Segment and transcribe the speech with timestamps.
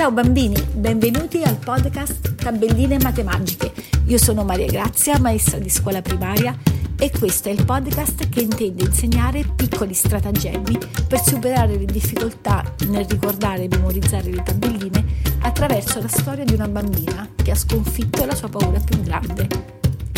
[0.00, 3.70] Ciao bambini, benvenuti al podcast Tabelline Matemagiche.
[4.06, 6.58] Io sono Maria Grazia, maestra di scuola primaria
[6.98, 13.04] e questo è il podcast che intende insegnare piccoli stratagemmi per superare le difficoltà nel
[13.04, 15.04] ricordare e memorizzare le tabelline
[15.40, 19.48] attraverso la storia di una bambina che ha sconfitto la sua paura più grande,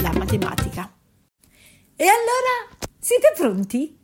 [0.00, 0.88] la matematica.
[1.96, 3.98] E allora, siete pronti?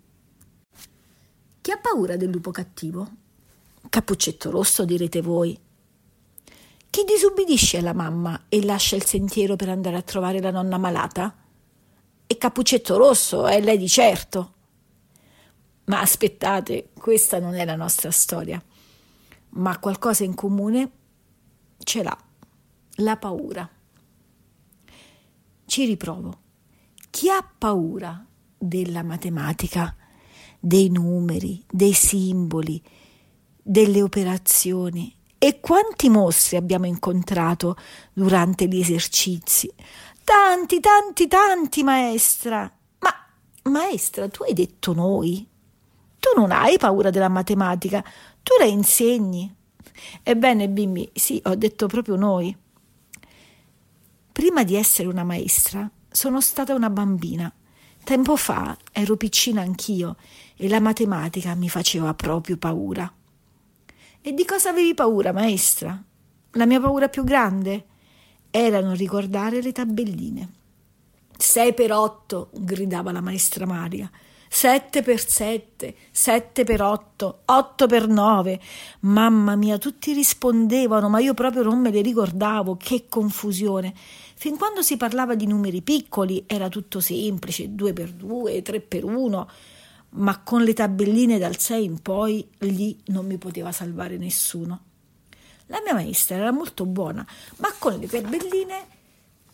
[1.61, 3.09] Chi ha paura del lupo cattivo?
[3.89, 5.67] Cappuccetto rosso, direte voi.
[6.91, 11.37] Chi disubbidisce alla mamma e lascia il sentiero per andare a trovare la nonna malata?
[12.27, 14.55] E Cappuccetto rosso, è lei di certo.
[15.85, 18.63] Ma aspettate, questa non è la nostra storia.
[19.51, 20.91] Ma qualcosa in comune
[21.79, 22.17] ce l'ha,
[22.97, 23.69] la paura.
[25.65, 26.41] Ci riprovo.
[27.11, 28.25] Chi ha paura
[28.57, 29.95] della matematica,
[30.59, 32.83] dei numeri, dei simboli,
[33.63, 35.15] delle operazioni.
[35.41, 37.77] E quanti mostri abbiamo incontrato
[38.13, 39.73] durante gli esercizi?
[40.25, 42.71] Tanti, tanti, tanti, maestra.
[42.99, 45.49] Ma, maestra, tu hai detto noi?
[46.19, 48.03] Tu non hai paura della matematica,
[48.43, 49.55] tu la insegni.
[50.25, 52.55] Ebbene, bimbi, sì, ho detto proprio noi.
[54.33, 57.53] Prima di essere una maestra, sono stata una bambina.
[58.03, 60.17] Tempo fa ero piccina anch'io
[60.57, 63.13] e la matematica mi faceva proprio paura.
[64.29, 65.99] E di cosa avevi paura, maestra?
[66.51, 67.87] La mia paura più grande
[68.51, 70.53] era non ricordare le tabelline.
[71.35, 74.11] Sei per otto, gridava la maestra Maria.
[74.47, 78.61] Sette per sette, sette per otto, otto per nove.
[79.01, 82.77] Mamma mia, tutti rispondevano, ma io proprio non me le ricordavo.
[82.77, 83.95] Che confusione.
[83.97, 89.05] Fin quando si parlava di numeri piccoli era tutto semplice, due per due, tre per
[89.05, 89.49] uno
[90.11, 94.85] ma con le tabelline dal 6 in poi lì non mi poteva salvare nessuno.
[95.67, 98.87] La mia maestra era molto buona, ma con le tabelline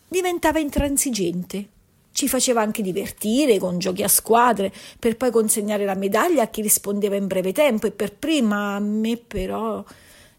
[0.07, 1.69] diventava intransigente.
[2.11, 6.61] Ci faceva anche divertire con giochi a squadre per poi consegnare la medaglia a chi
[6.61, 9.83] rispondeva in breve tempo e per prima a me però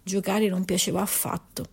[0.03, 1.67] giocare non piaceva affatto.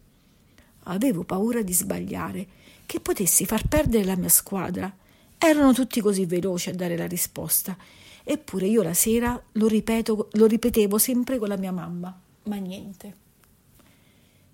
[0.84, 2.46] Avevo paura di sbagliare,
[2.86, 4.94] che potessi far perdere la mia squadra.
[5.38, 7.78] Erano tutti così veloci a dare la risposta
[8.24, 13.16] Eppure io la sera lo, ripeto, lo ripetevo sempre con la mia mamma, ma niente.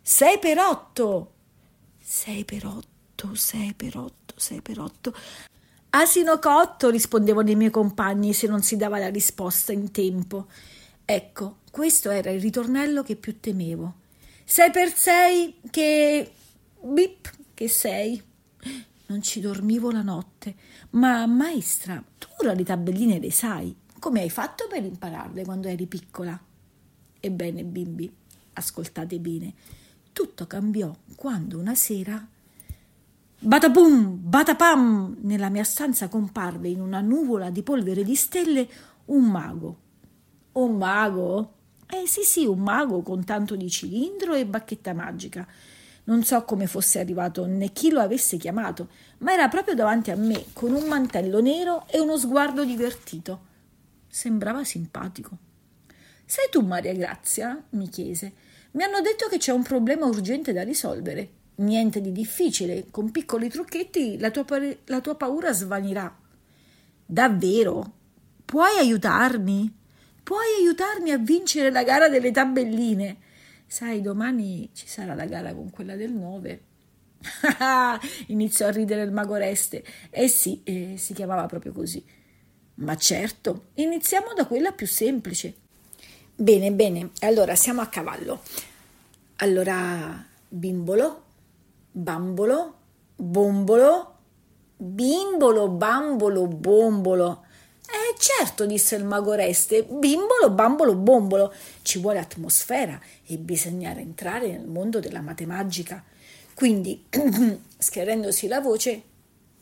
[0.02, 1.32] Sei per otto!
[2.00, 5.14] Sei per otto, sei per otto, sei per otto.
[5.92, 10.48] Asino cotto, rispondevano i miei compagni se non si dava la risposta in tempo.
[11.06, 13.94] Ecco, questo era il ritornello che più temevo.
[14.44, 16.32] Sei per sei che...
[16.82, 18.22] bip, che sei.
[19.10, 20.56] Non ci dormivo la notte.
[20.92, 23.76] Ma maestra, tu ora le tabelline le sai.
[24.00, 26.40] Come hai fatto per impararle quando eri piccola?
[27.20, 28.12] Ebbene, bimbi,
[28.54, 29.54] ascoltate bene.
[30.14, 32.28] Tutto cambiò quando una sera
[33.42, 35.16] Batapum, batapam!
[35.22, 38.68] Nella mia stanza comparve in una nuvola di polvere di stelle
[39.06, 39.78] un mago.
[40.52, 41.54] Un mago?
[41.88, 45.48] Eh sì sì, un mago con tanto di cilindro e bacchetta magica.
[46.10, 48.90] Non so come fosse arrivato né chi lo avesse chiamato,
[49.20, 53.46] ma era proprio davanti a me, con un mantello nero e uno sguardo divertito.
[54.08, 55.38] Sembrava simpatico.
[56.26, 57.64] Sei tu Maria Grazia?
[57.70, 58.34] mi chiese.
[58.72, 61.30] Mi hanno detto che c'è un problema urgente da risolvere.
[61.56, 64.46] Niente di difficile, con piccoli trucchetti la tua,
[64.86, 66.12] la tua paura svanirà.
[67.06, 67.94] Davvero?
[68.46, 69.72] Puoi aiutarmi?
[70.24, 73.18] Puoi aiutarmi a vincere la gara delle tabelline?
[73.70, 76.64] Sai, domani ci sarà la gara con quella del 9.
[78.28, 79.84] Iniziò a ridere il mago Reste.
[80.10, 82.04] Eh sì, eh, si chiamava proprio così.
[82.76, 85.54] Ma certo, iniziamo da quella più semplice.
[86.36, 88.42] Bene, bene, allora siamo a cavallo.
[89.38, 91.24] Allora, bimbolo,
[91.92, 92.78] bambolo,
[93.16, 94.16] bombolo,
[94.78, 97.46] bimbolo, bambolo, bombolo.
[97.92, 101.52] Eh certo, disse il mago Reste, bimbolo, bambolo, bombolo,
[101.82, 106.04] ci vuole atmosfera e bisogna entrare nel mondo della matemagica.
[106.54, 107.06] Quindi,
[107.78, 109.02] schiarendosi la voce,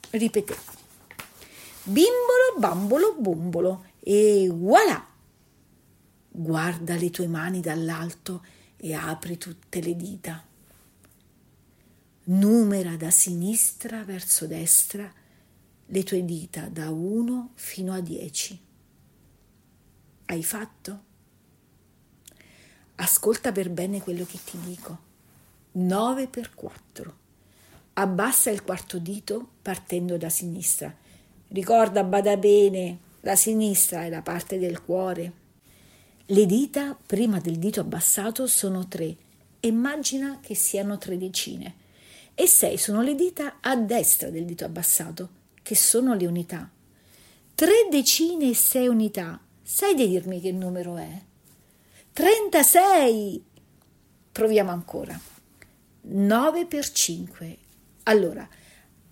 [0.10, 0.58] ripeté,
[1.84, 5.06] bimbolo, bambolo, bombolo e voilà!
[6.30, 8.44] Guarda le tue mani dall'alto
[8.76, 10.44] e apri tutte le dita.
[12.26, 15.10] Numera da sinistra verso destra
[15.90, 18.60] le tue dita da 1 fino a 10.
[20.26, 21.04] Hai fatto?
[22.96, 25.06] Ascolta per bene quello che ti dico.
[25.72, 27.18] 9 per 4.
[27.94, 30.94] Abbassa il quarto dito partendo da sinistra.
[31.50, 35.32] Ricorda, bada bene, la sinistra è la parte del cuore.
[36.26, 39.06] Le dita prima del dito abbassato sono 3
[39.60, 41.76] e immagina che siano tre decine
[42.34, 45.30] e 6 sono le dita a destra del dito abbassato,
[45.68, 46.70] che sono le unità.
[47.54, 49.38] Tre decine e sei unità.
[49.62, 51.22] Sai dirmi che numero è?
[52.14, 53.44] 36!
[54.32, 55.20] Proviamo ancora.
[56.04, 57.58] 9 per 5.
[58.04, 58.48] Allora,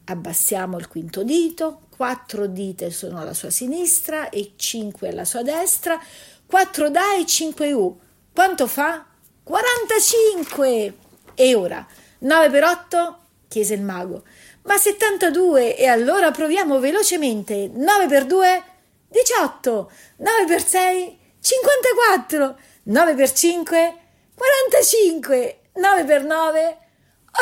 [0.06, 6.00] abbassiamo il quinto dito, 4 dita sono alla sua sinistra e 5 alla sua destra,
[6.46, 8.00] 4 da e 5 u.
[8.32, 9.06] Quanto fa?
[9.44, 10.98] 45!
[11.36, 11.86] E ora,
[12.20, 13.20] 9 per 8?
[13.50, 14.24] chiese il mago.
[14.66, 17.70] Ma 72, e allora proviamo velocemente.
[17.72, 18.64] 9 per 2?
[19.10, 19.92] 18.
[20.18, 21.20] 9 per 6?
[21.40, 22.58] 54.
[22.84, 23.96] 9 per 5?
[24.36, 25.60] 45.
[25.76, 26.78] 9 per 9?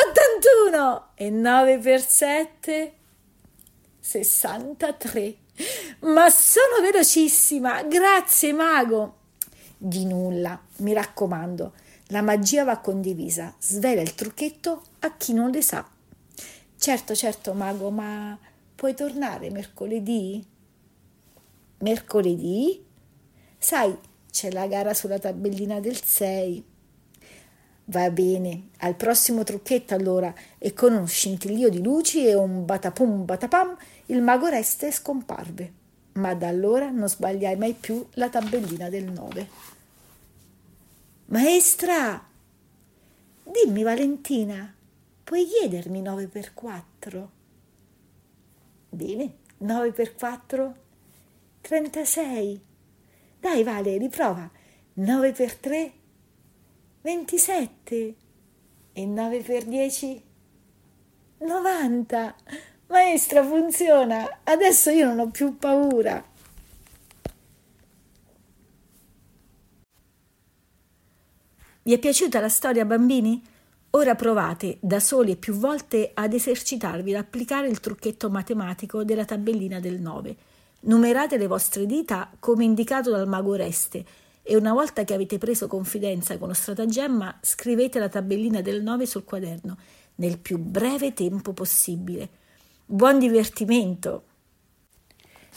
[0.08, 1.12] 81.
[1.16, 2.94] E 9 per 7?
[4.02, 5.36] 63.
[6.02, 7.84] Ma sono velocissima.
[7.84, 9.18] Grazie, mago.
[9.78, 11.74] Di nulla, mi raccomando.
[12.08, 13.56] La magia va condivisa.
[13.60, 15.88] Svela il trucchetto a chi non le sa.
[16.84, 18.38] Certo, certo, mago, ma
[18.76, 20.46] puoi tornare mercoledì?
[21.78, 22.86] Mercoledì?
[23.58, 23.98] Sai,
[24.30, 26.62] c'è la gara sulla tabellina del 6.
[27.86, 33.24] Va bene, al prossimo trucchetto allora, e con uno scintillio di luci e un batapum
[33.24, 33.78] batapam,
[34.08, 35.72] il mago reste scomparve.
[36.16, 39.50] Ma da allora non sbagliai mai più la tabellina del 9.
[41.28, 42.22] Maestra!
[43.42, 44.76] Dimmi, Valentina,
[45.24, 47.32] Puoi chiedermi 9 per 4?
[48.90, 50.76] Bene, 9 per 4?
[51.62, 52.62] 36.
[53.40, 54.52] Dai Vale, riprova.
[54.96, 55.92] 9 per 3?
[57.02, 58.16] 27.
[58.92, 60.24] E 9 per 10?
[61.38, 62.36] 90.
[62.88, 64.42] Maestra, funziona.
[64.44, 66.24] Adesso io non ho più paura.
[71.82, 73.52] Vi è piaciuta la storia, bambini?
[73.96, 79.24] Ora provate da soli e più volte ad esercitarvi ad applicare il trucchetto matematico della
[79.24, 80.36] tabellina del 9.
[80.82, 84.04] Numerate le vostre dita come indicato dal mago Oreste
[84.42, 89.06] e una volta che avete preso confidenza con lo stratagemma scrivete la tabellina del 9
[89.06, 89.78] sul quaderno
[90.16, 92.30] nel più breve tempo possibile.
[92.84, 94.24] Buon divertimento!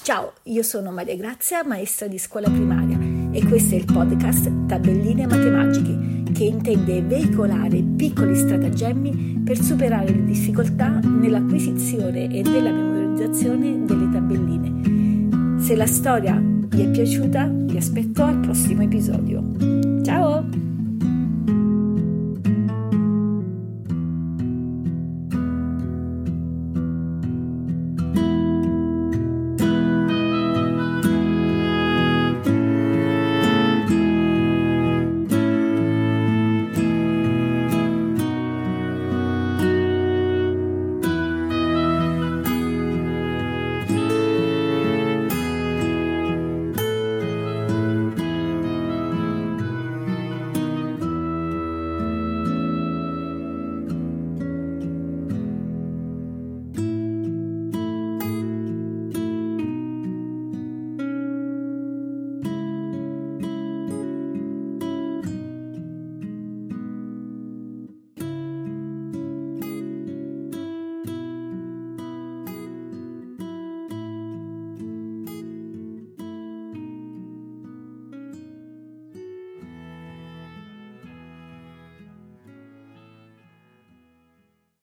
[0.02, 2.98] Ciao, io sono Maria Grazia, maestra di scuola primaria
[3.32, 10.24] e questo è il podcast Tabelline Matematiche che intende veicolare piccoli stratagemmi per superare le
[10.26, 15.58] difficoltà nell'acquisizione e nella memorizzazione delle tabelline.
[15.58, 19.42] Se la storia vi è piaciuta, vi aspetto al prossimo episodio.
[20.02, 20.75] Ciao!